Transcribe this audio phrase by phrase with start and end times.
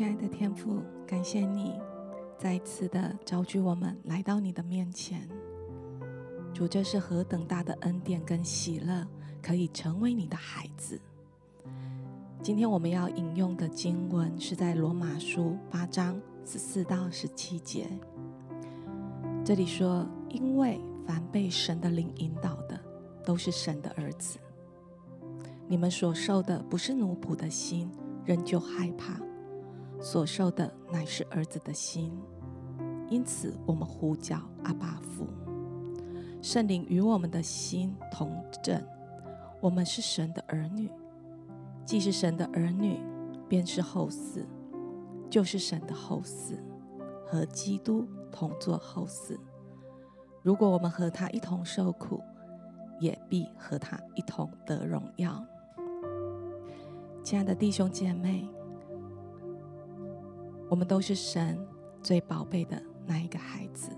[0.00, 1.78] 亲爱的天父，感谢你
[2.38, 5.28] 再次的召聚我们来到你的面前。
[6.54, 9.06] 主，这是何等大的恩典跟喜乐，
[9.42, 10.98] 可以成为你的孩子。
[12.42, 17.86] 今天我们要引用的经文是在罗马书八章十四到十七节。
[19.44, 22.80] 这里说：“因为凡被神的灵引导的，
[23.22, 24.38] 都是神的儿子。
[25.68, 27.90] 你们所受的不是奴仆的心，
[28.24, 29.20] 仍旧害怕。”
[30.00, 32.10] 所受的乃是儿子的心，
[33.10, 35.26] 因此我们呼叫阿爸父。
[36.40, 38.82] 圣灵与我们的心同证，
[39.60, 40.90] 我们是神的儿女。
[41.84, 42.98] 既是神的儿女，
[43.46, 44.46] 便是后嗣，
[45.28, 46.54] 就是神的后嗣，
[47.26, 49.36] 和基督同作后嗣。
[50.42, 52.22] 如果我们和他一同受苦，
[53.00, 55.44] 也必和他一同得荣耀。
[57.22, 58.48] 亲爱的弟兄姐妹。
[60.70, 61.58] 我们都是神
[62.00, 63.90] 最宝贝的那一个孩子，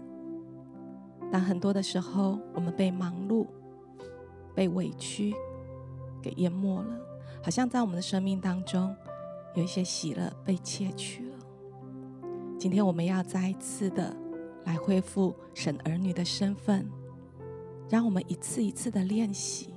[1.30, 3.46] 但很多的时候，我们被忙碌、
[4.54, 5.34] 被委屈
[6.22, 6.98] 给淹没了，
[7.42, 8.96] 好像在我们的生命当中
[9.54, 11.36] 有一些喜乐被窃取了。
[12.58, 14.16] 今天我们要再一次的
[14.64, 16.90] 来恢复神儿女的身份，
[17.90, 19.74] 让我们一次一次的练习，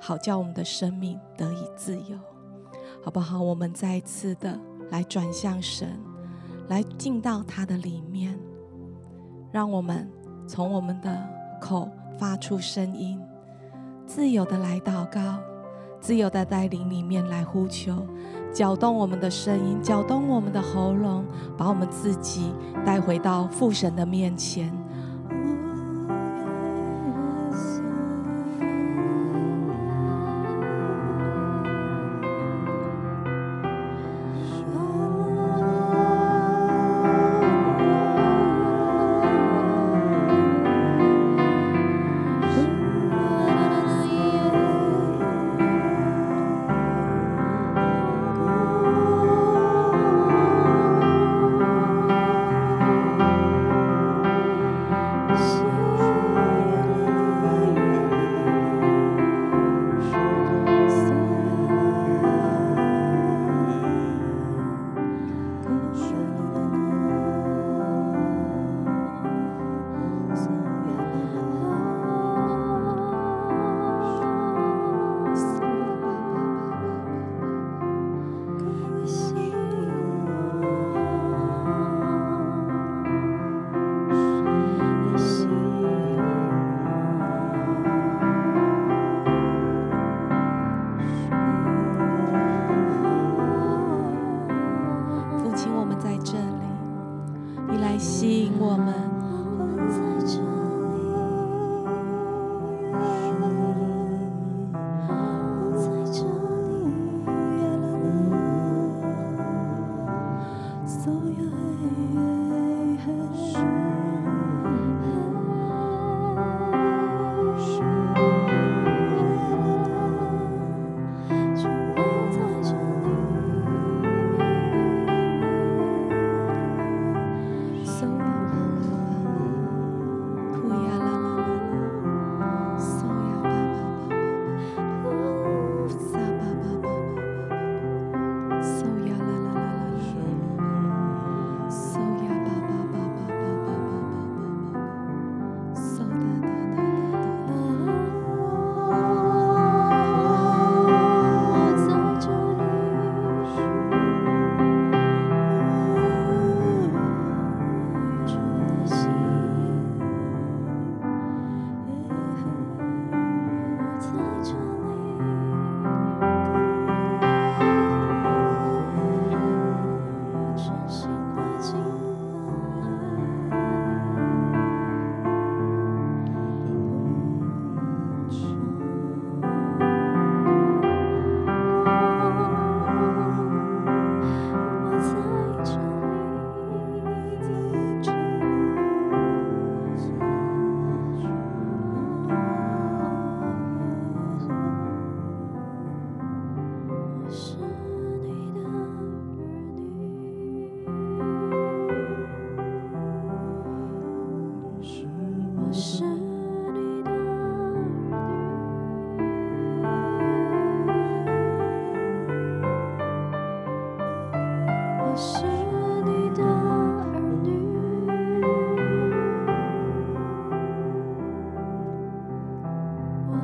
[0.00, 2.18] 好叫我们的生命得以自由，
[3.04, 3.42] 好不好？
[3.42, 4.58] 我们再一次的
[4.90, 6.00] 来转向神。
[6.70, 8.38] 来进到他的里面，
[9.50, 10.08] 让我们
[10.46, 11.28] 从我们的
[11.60, 13.20] 口发出声音，
[14.06, 15.40] 自由的来祷告，
[16.00, 18.06] 自由的带领里面来呼求，
[18.52, 21.24] 搅动我们的声音，搅动我们的喉咙，
[21.58, 22.52] 把我们自己
[22.86, 24.72] 带回到父神的面前。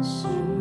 [0.03, 0.56] 可。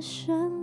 [0.00, 0.59] 旋律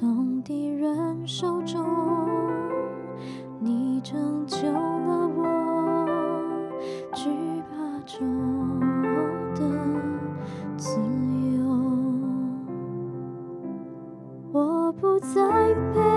[0.00, 1.84] 从敌人手中，
[3.58, 6.06] 你拯救了我，
[7.12, 7.28] 惧
[7.68, 8.80] 怕中
[9.54, 9.60] 的
[10.78, 10.98] 自
[11.58, 11.68] 由，
[14.52, 16.09] 我不再被。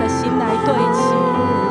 [0.00, 1.69] 的心来对齐。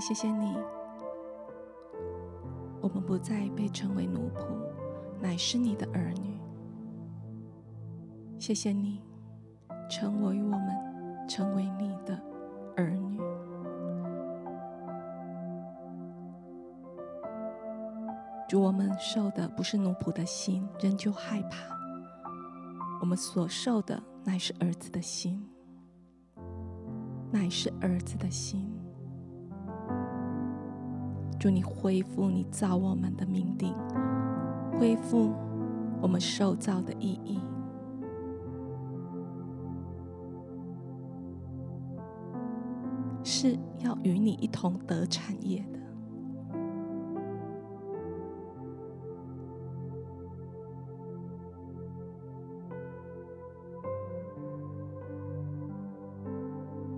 [0.00, 0.56] 谢谢你，
[2.80, 4.46] 我们不再被称为奴仆，
[5.20, 6.40] 乃是你的儿女。
[8.38, 9.02] 谢谢你，
[9.90, 12.18] 成为我们成为你的
[12.76, 13.18] 儿女。
[18.48, 21.74] 主，我们受的不是奴仆的心，仍旧害怕；
[23.00, 25.44] 我们所受的乃是儿子的心，
[27.30, 28.72] 乃是儿子的心。
[31.38, 33.72] 祝你恢复你造我们的命定，
[34.78, 35.32] 恢复
[36.00, 37.38] 我们受造的意义，
[43.22, 45.78] 是要与你一同得产业的。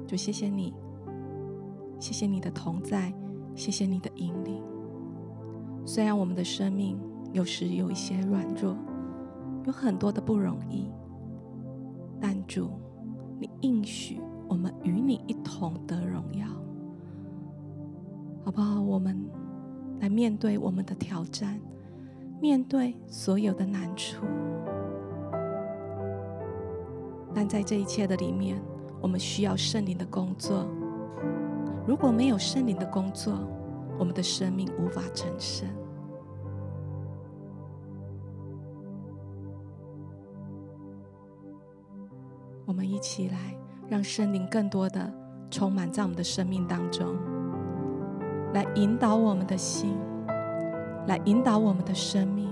[0.07, 0.75] 就谢谢你，
[2.01, 3.13] 谢谢你的同在。
[3.61, 4.63] 谢谢你的引领。
[5.85, 6.99] 虽然我们的生命
[7.35, 8.75] 有时有一些软弱，
[9.67, 10.91] 有很多的不容易，
[12.19, 12.71] 但主，
[13.39, 14.19] 你应许
[14.49, 16.47] 我们与你一同得荣耀，
[18.47, 18.81] 好不好？
[18.81, 19.29] 我们
[20.01, 21.61] 来面对我们的挑战，
[22.41, 24.25] 面对所有的难处，
[27.35, 28.59] 但在这一切的里面，
[29.03, 30.67] 我们需要圣灵的工作。
[31.87, 33.35] 如果没有圣灵的工作，
[33.99, 35.69] 我们的生命无法成圣。
[42.65, 43.57] 我们一起来，
[43.89, 45.13] 让圣灵更多的
[45.51, 47.17] 充满在我们的生命当中，
[48.55, 49.99] 来引导我们的心，
[51.09, 52.49] 来引导我们的生命。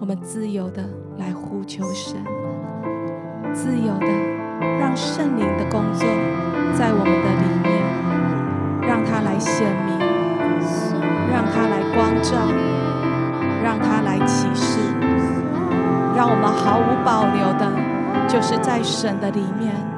[0.00, 0.82] 我们自由的
[1.16, 2.20] 来呼求神，
[3.54, 4.06] 自由的
[4.80, 6.04] 让圣灵的工作
[6.76, 8.11] 在我们的里面。
[9.24, 9.98] 来显明，
[11.32, 12.36] 让他来光照，
[13.62, 14.78] 让他来启示，
[16.16, 17.70] 让我们毫无保留的，
[18.28, 19.91] 就是在神的里面。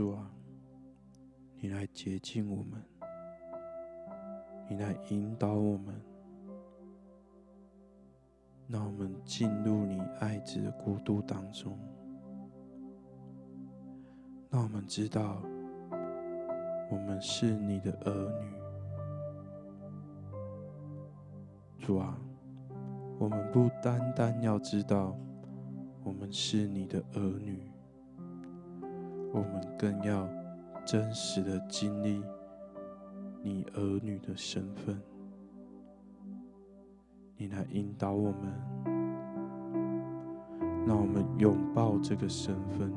[0.00, 0.30] 主啊，
[1.58, 2.82] 你来洁净我们，
[4.66, 5.94] 你来引导我们，
[8.66, 11.78] 让我们进入你爱子的国度当中，
[14.48, 15.42] 让我们知道
[16.90, 18.46] 我们是你的儿女。
[21.78, 22.18] 主啊，
[23.18, 25.14] 我们不单单要知道
[26.02, 27.69] 我们是你的儿女。
[29.32, 30.28] 我们更要
[30.84, 32.20] 真实的经历
[33.42, 35.00] 你儿女的身份，
[37.36, 38.52] 你来引导我们，
[40.84, 42.92] 让我们拥抱这个身份，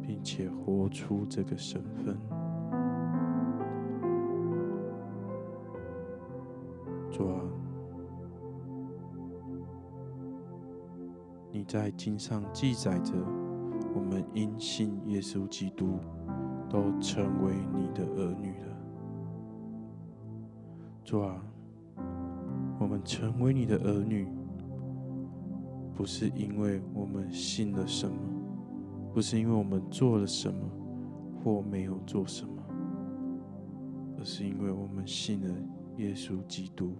[0.00, 2.16] 并且活出这个身份。
[7.10, 7.40] 主啊，
[11.50, 13.12] 你在经上记载着。
[14.08, 15.98] 我们因信耶稣基督，
[16.70, 18.76] 都成为你的儿女了。
[21.02, 21.42] 主啊，
[22.78, 24.28] 我们成为你的儿女，
[25.92, 28.16] 不是因为我们信了什么，
[29.12, 30.60] 不是因为我们做了什么
[31.42, 32.62] 或没有做什么，
[34.20, 35.52] 而是因为我们信了
[35.96, 36.92] 耶稣基督，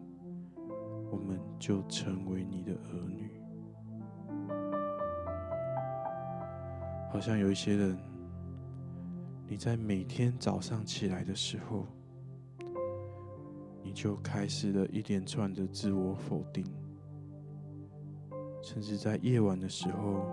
[1.13, 3.31] 我们就成为你的儿女。
[7.09, 7.99] 好像有一些人，
[9.49, 11.87] 你在每天早上起来的时候，
[13.83, 16.65] 你就开始了一连串的自我否定，
[18.63, 20.27] 甚至在夜晚的时候，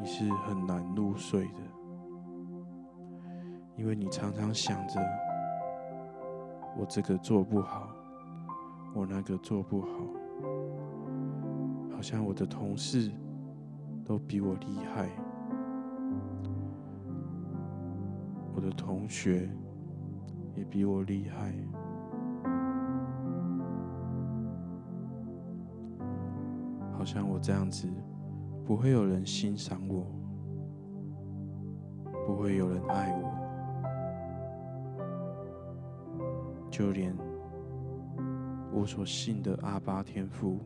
[0.00, 1.60] 你是很难入睡的，
[3.76, 5.00] 因为你常常想着，
[6.76, 7.88] 我这个做不好，
[8.94, 9.88] 我那个做不好，
[11.94, 13.12] 好像我的同事。
[14.08, 15.10] 都比我厉害，
[18.54, 19.46] 我的同学
[20.56, 21.52] 也比我厉害，
[26.96, 27.86] 好像我这样子
[28.64, 30.06] 不会有人欣赏我，
[32.26, 33.30] 不会有人爱我，
[36.70, 37.14] 就连
[38.72, 40.60] 我所信的阿巴天父，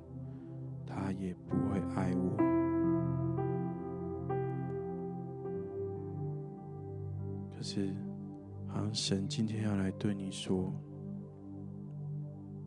[0.86, 2.61] 他也不会爱我。
[7.62, 7.94] 是，
[8.66, 10.72] 好像神今天要来对你说，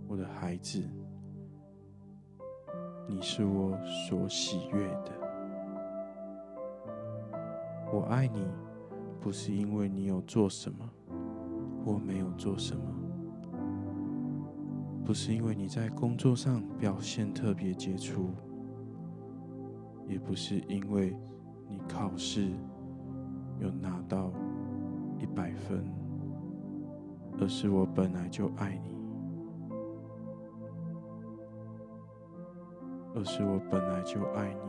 [0.07, 0.81] 我的孩子，
[3.05, 5.11] 你是我所喜悦的。
[7.91, 8.47] 我爱你，
[9.19, 10.89] 不是因为你有做什么
[11.83, 12.83] 或没有做什么，
[15.03, 18.29] 不是因为你在工作上表现特别杰出，
[20.07, 21.13] 也不是因为
[21.67, 22.49] 你考试
[23.59, 24.31] 有拿到。
[25.25, 25.83] 一百分，
[27.39, 28.95] 而是我本来就爱你，
[33.15, 34.59] 而是我本来就爱你。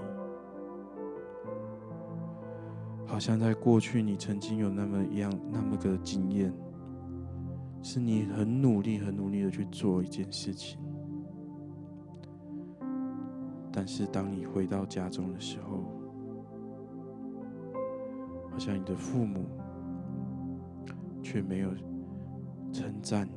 [3.06, 6.50] 好像在过去，你曾经有那么一样那么个经验，
[7.82, 10.80] 是你很努力、很努力的去做一件事情，
[13.70, 15.84] 但是当你回到家中的时候，
[18.50, 19.44] 好像你的父母
[21.28, 21.74] 却没有
[22.72, 23.32] 称赞你，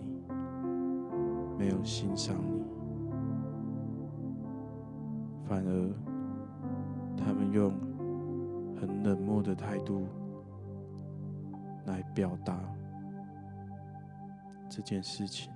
[1.58, 2.64] 没有欣赏你，
[5.48, 5.94] 反而
[7.18, 7.72] 他们用
[8.80, 10.06] 很冷漠的态度
[11.88, 12.60] 来表达
[14.70, 15.52] 这件事情，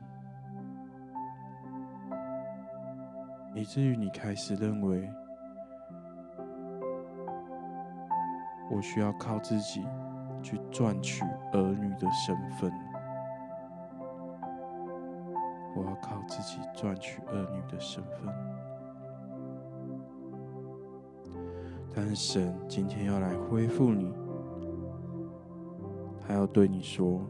[3.54, 5.08] 以至于你开始认为
[8.72, 9.86] 我需要靠自己
[10.44, 11.24] 去赚取
[11.54, 12.72] 儿女的身份，
[15.74, 18.28] 我要靠自己赚取儿女的身份。
[21.96, 24.14] 但是神今天要来恢复你，
[26.20, 27.22] 他要对你说：“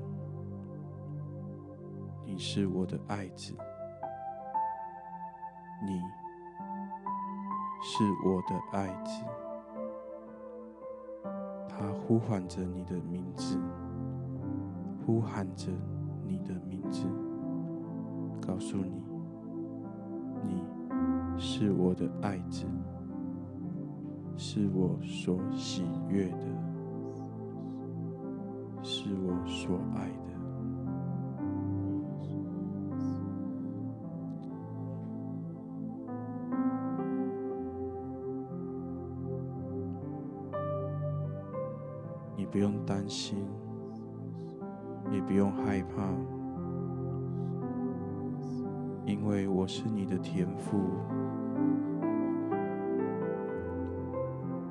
[2.26, 3.53] 你是我的爱子，
[5.86, 6.01] 你
[7.84, 9.24] 是我的爱子。”
[12.14, 13.57] 呼唤着你的名字，
[15.03, 15.72] 呼喊着
[16.28, 17.07] 你的名字，
[18.39, 19.03] 告诉你
[20.45, 20.64] ：“你
[21.39, 22.68] 是我的爱子。”
[24.38, 26.45] 是我所喜悦的，
[28.84, 30.22] 是我所爱的。
[42.54, 43.47] 不用担心，
[45.12, 46.04] 也不用害怕，
[49.08, 50.78] 因为我是你的天父。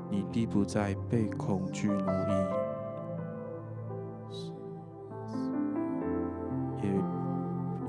[0.09, 2.05] 你必不再被恐惧奴役，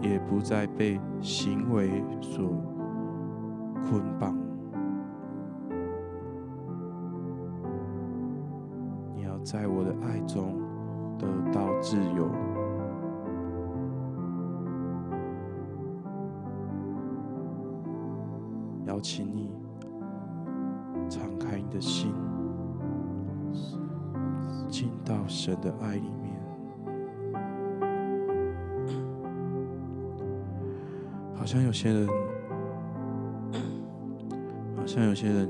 [0.01, 2.49] 也也不再被行为所
[3.87, 4.42] 捆绑。
[9.53, 10.59] 在我的爱中
[11.19, 12.27] 得到自由。
[18.87, 19.51] 邀请你
[21.07, 21.63] 敞开你。
[21.73, 22.13] 的心
[24.69, 26.39] 进到神的爱里面，
[31.33, 32.07] 好像有些人，
[34.75, 35.49] 好像有些人，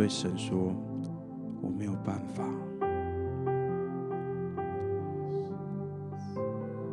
[0.00, 0.74] 对神说
[1.60, 2.42] ：“我没有办法。”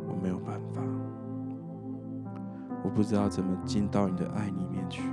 [0.06, 0.82] 我没有办法，
[2.84, 5.08] 我不知道怎么进到你的爱里面去，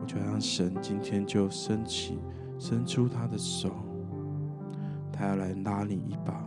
[0.00, 2.18] 我就让神今天就伸起、
[2.58, 3.68] 伸出他的手，
[5.12, 6.42] 他要来拉你一把。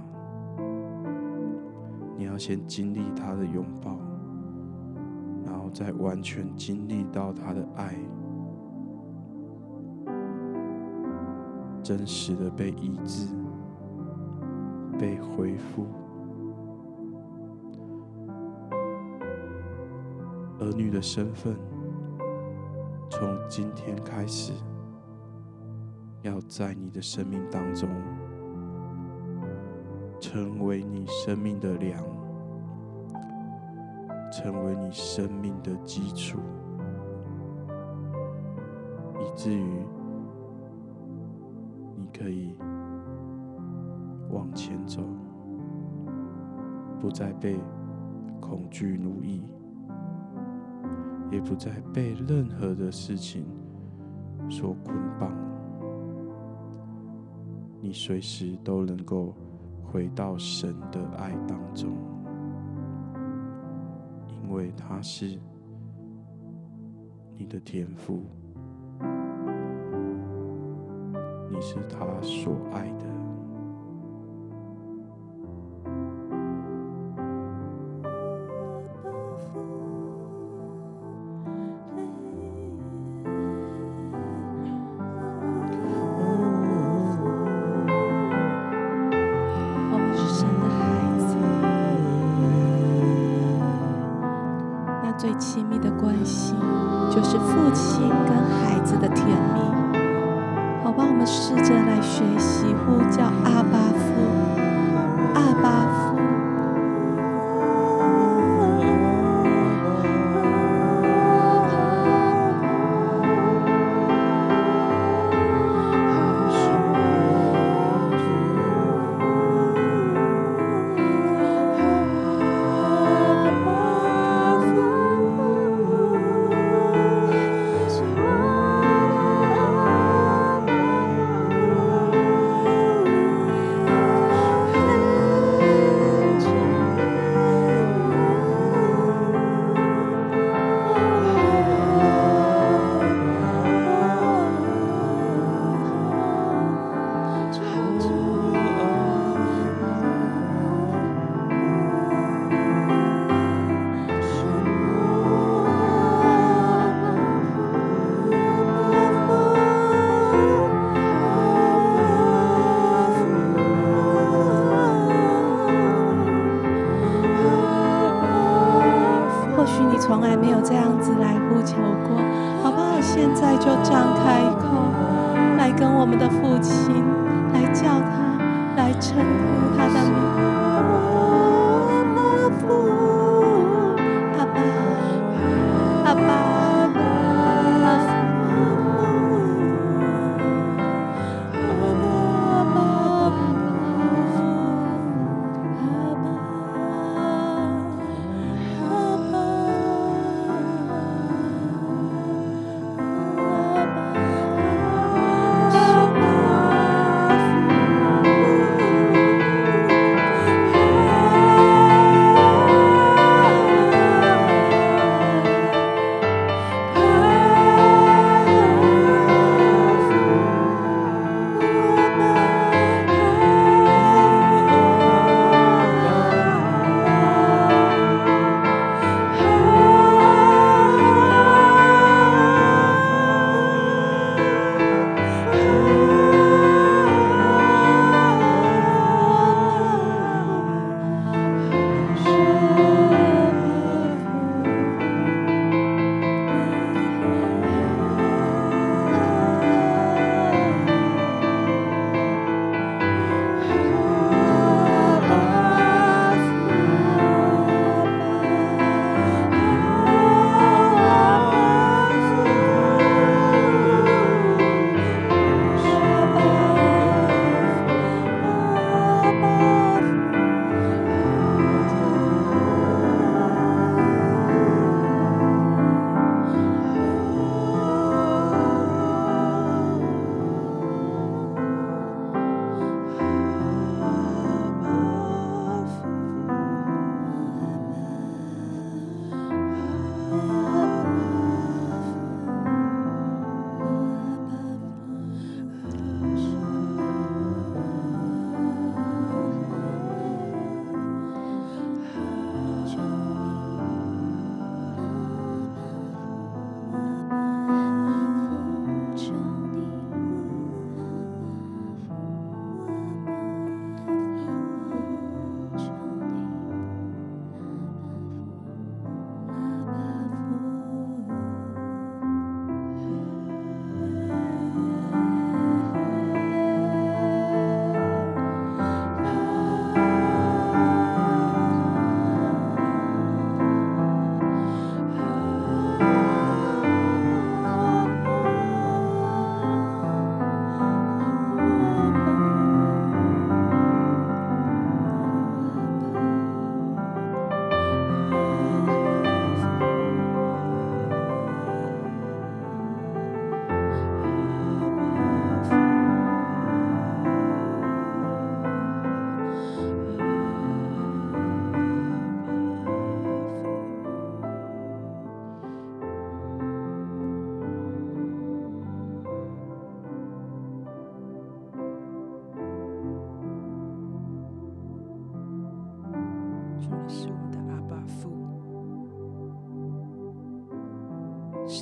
[2.17, 3.95] 你要先经历他的拥抱，
[5.70, 7.95] 在完全经历到他的爱，
[11.84, 13.28] 真实的被医治、
[14.97, 15.86] 被恢复。
[20.59, 21.55] 儿女的身份，
[23.09, 24.51] 从今天开始，
[26.22, 27.89] 要在你的生命当中，
[30.20, 32.03] 成为你生命的粮，
[34.42, 36.40] 成为你生命的基础，
[39.20, 39.84] 以至于
[41.98, 42.56] 你可以
[44.30, 45.02] 往前走，
[47.02, 47.60] 不再被
[48.40, 49.44] 恐惧奴役。
[51.30, 53.46] 也不再被任何的事情
[54.50, 55.32] 所捆绑，
[57.82, 59.36] 你随时都能够
[59.84, 61.92] 回到神的爱当中，
[64.50, 65.38] 因为他是
[67.38, 68.26] 你的天赋，
[71.52, 73.18] 你是他所爱的。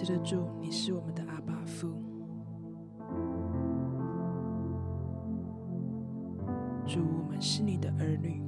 [0.08, 1.90] 的，主，你是我们的阿爸父。
[6.86, 8.42] 主，我们是你的儿女。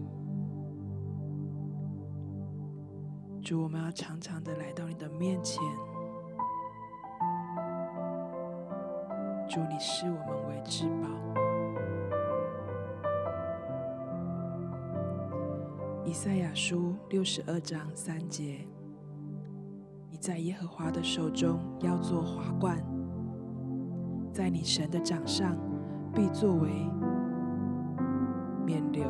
[3.42, 5.62] 主，我们要常常的来到你的面前。
[9.50, 11.10] 主，你视我们为至宝。
[16.06, 18.66] 以赛亚书六十二章三节：
[20.20, 22.78] 在耶和华的手中要做华冠，
[24.34, 25.58] 在你神的掌上
[26.14, 26.70] 必作为
[28.66, 29.08] 冕旒。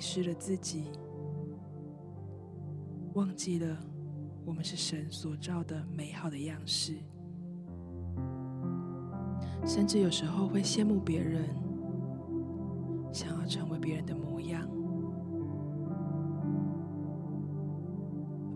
[0.00, 0.84] 迷失了自己，
[3.12, 3.76] 忘记了
[4.46, 6.94] 我们是神所造的美好的样式，
[9.66, 11.44] 甚至有时候会羡慕别人。
[13.12, 14.66] 想要成为别人的模样，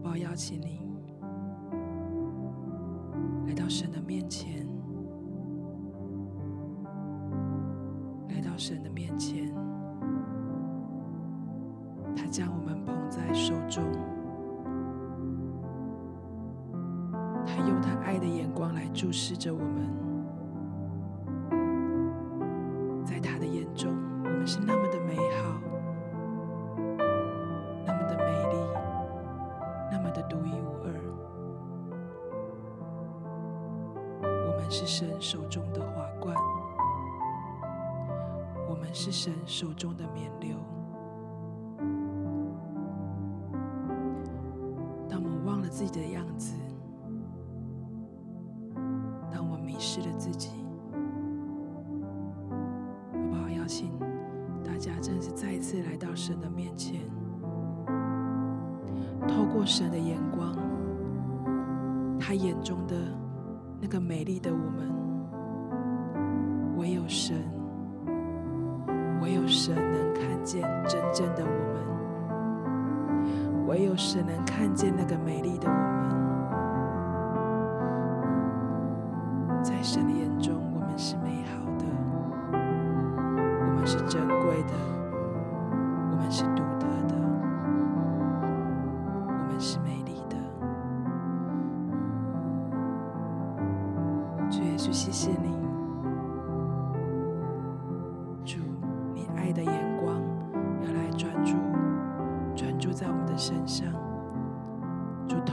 [0.03, 0.81] 我邀请你
[3.47, 4.64] 来到神的面前，
[19.15, 19.95] 注视着我们。
[24.47, 25.59] 是那么的美好，
[27.87, 28.57] 那么的美丽，
[29.91, 30.93] 那么的独一无二。
[34.21, 36.37] 我们是神手中的华冠，
[38.69, 40.74] 我们是神手中的冕旒。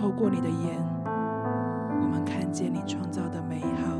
[0.01, 3.95] 透过你的眼，我们看见你创造的美好，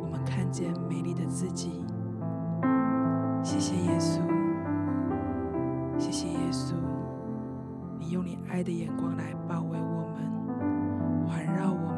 [0.00, 1.84] 我们看见美丽的自己。
[3.42, 4.20] 谢谢耶稣，
[5.98, 6.74] 谢谢耶稣，
[7.98, 11.90] 你用你爱的眼光来包围我们，环绕我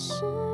[0.00, 0.49] 是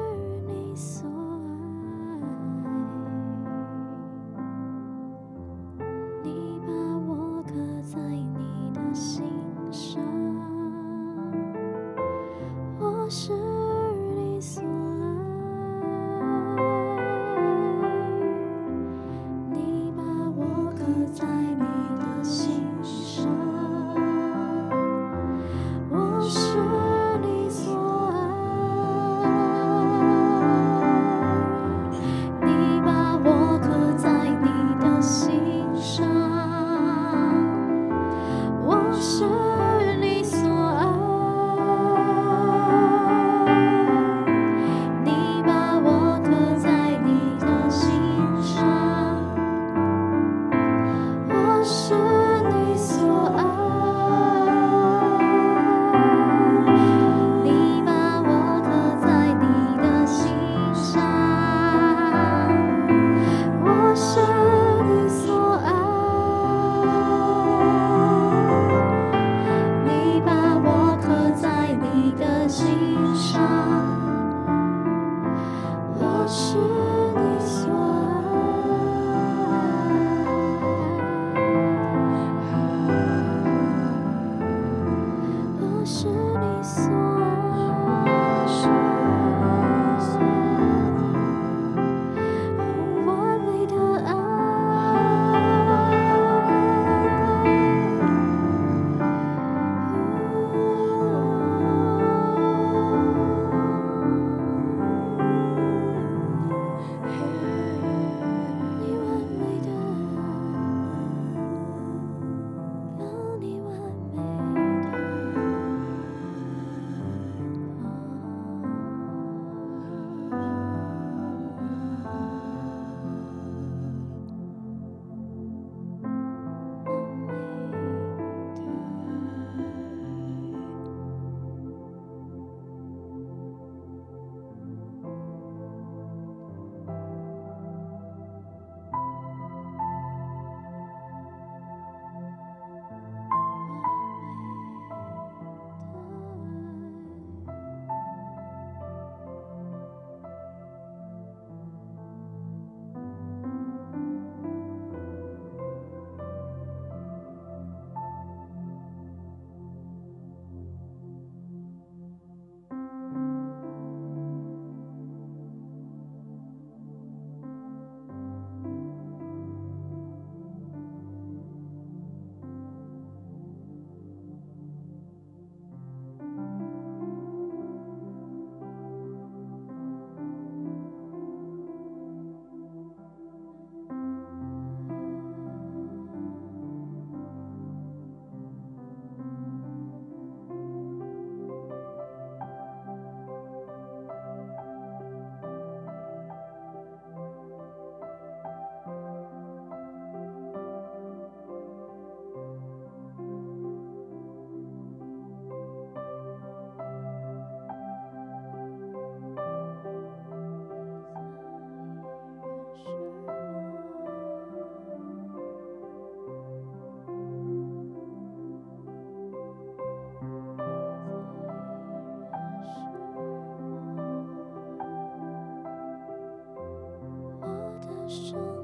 [228.16, 228.55] show.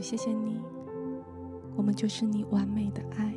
[0.00, 0.60] 谢谢你，
[1.76, 3.34] 我们就是你完美的爱。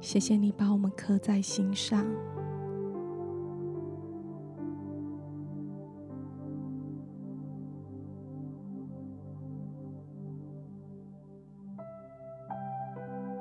[0.00, 2.06] 谢谢你把我们刻在心上。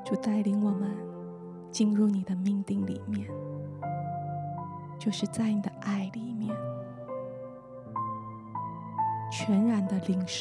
[0.04, 0.90] 主带领我们
[1.72, 3.30] 进入你的命定里面，
[4.98, 5.49] 就是在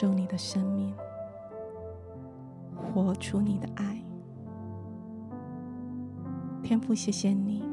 [0.01, 0.95] 受你的生命，
[2.77, 4.01] 活出你的爱。
[6.63, 7.65] 天父，谢谢你，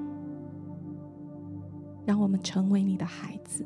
[2.03, 3.63] 让我们成为你的孩子。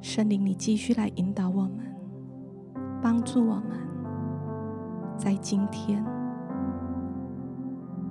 [0.00, 1.94] 圣灵，你继续来引导我们，
[3.00, 3.78] 帮助我们，
[5.16, 6.04] 在今天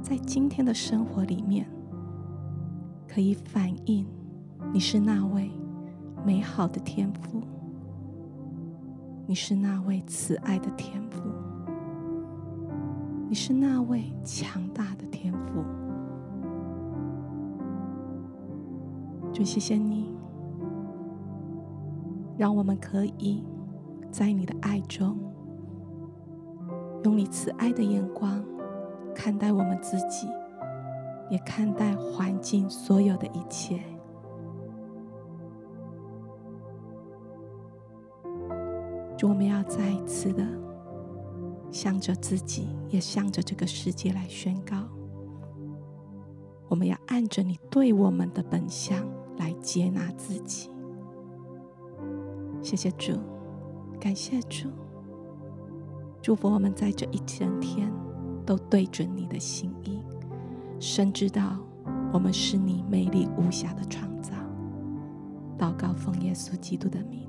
[0.02, 1.68] 在今天的生活里面，
[3.10, 4.08] 可以反映
[4.72, 5.52] 你是那位
[6.26, 7.42] 美好的天父，
[9.26, 11.22] 你是那位慈爱的天父，
[13.30, 15.64] 你是那位强大的天父。
[19.32, 20.14] 主，谢谢你，
[22.38, 23.44] 让我们可以
[24.12, 25.18] 在你的爱中，
[27.04, 28.44] 用你慈爱的眼光
[29.16, 30.28] 看待我们自己。
[31.30, 33.80] 也看待环境所有的一切，
[39.28, 40.46] 我们要再一次的
[41.72, 44.76] 向着自己，也向着这个世界来宣告：
[46.68, 49.08] 我们要按着你对我们的本相
[49.38, 50.70] 来接纳自己。
[52.62, 53.14] 谢谢主，
[54.00, 54.68] 感谢主，
[56.22, 57.92] 祝福我们在这一整天
[58.46, 60.00] 都对准你的心意。
[60.80, 61.58] 深知道
[62.12, 64.34] 我们是你美丽无瑕的创造，
[65.58, 67.23] 祷告奉耶稣基督的名。